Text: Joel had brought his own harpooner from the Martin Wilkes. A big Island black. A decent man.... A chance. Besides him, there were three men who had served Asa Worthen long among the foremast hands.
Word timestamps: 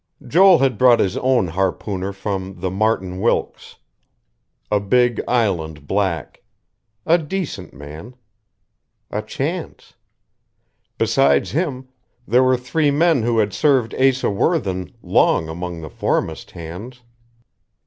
Joel 0.27 0.57
had 0.57 0.79
brought 0.79 0.99
his 0.99 1.15
own 1.17 1.49
harpooner 1.49 2.11
from 2.11 2.59
the 2.59 2.71
Martin 2.71 3.19
Wilkes. 3.21 3.75
A 4.71 4.79
big 4.79 5.21
Island 5.27 5.85
black. 5.85 6.41
A 7.05 7.19
decent 7.19 7.71
man.... 7.71 8.15
A 9.11 9.21
chance. 9.21 9.93
Besides 10.97 11.51
him, 11.51 11.87
there 12.27 12.41
were 12.43 12.57
three 12.57 12.89
men 12.89 13.21
who 13.21 13.37
had 13.37 13.53
served 13.53 13.93
Asa 13.93 14.31
Worthen 14.31 14.91
long 15.03 15.47
among 15.47 15.81
the 15.81 15.89
foremast 15.91 16.49
hands. 16.49 17.01